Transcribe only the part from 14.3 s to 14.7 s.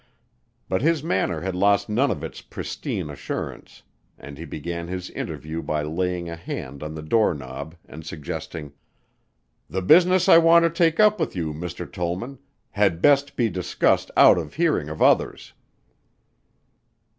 of